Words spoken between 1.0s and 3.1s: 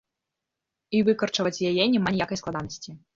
выкарчаваць яе няма ніякай складанасці.